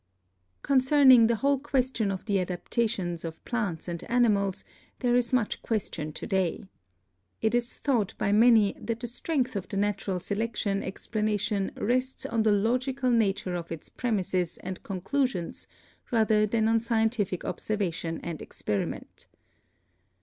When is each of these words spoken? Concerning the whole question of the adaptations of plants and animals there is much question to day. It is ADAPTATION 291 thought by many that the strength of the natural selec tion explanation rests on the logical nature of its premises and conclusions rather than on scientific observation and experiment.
Concerning 0.63 1.27
the 1.27 1.35
whole 1.35 1.59
question 1.59 2.09
of 2.09 2.25
the 2.25 2.39
adaptations 2.39 3.23
of 3.23 3.45
plants 3.45 3.87
and 3.87 4.03
animals 4.05 4.63
there 4.97 5.15
is 5.15 5.31
much 5.31 5.61
question 5.61 6.11
to 6.11 6.25
day. 6.25 6.63
It 7.39 7.53
is 7.53 7.79
ADAPTATION 7.85 8.07
291 8.07 8.07
thought 8.07 8.17
by 8.17 8.31
many 8.31 8.73
that 8.83 8.99
the 8.99 9.05
strength 9.05 9.55
of 9.55 9.67
the 9.69 9.77
natural 9.77 10.17
selec 10.17 10.55
tion 10.55 10.81
explanation 10.81 11.69
rests 11.75 12.25
on 12.25 12.41
the 12.41 12.51
logical 12.51 13.11
nature 13.11 13.53
of 13.53 13.71
its 13.71 13.89
premises 13.89 14.57
and 14.63 14.81
conclusions 14.81 15.67
rather 16.09 16.47
than 16.47 16.67
on 16.67 16.79
scientific 16.79 17.45
observation 17.45 18.19
and 18.23 18.41
experiment. 18.41 19.27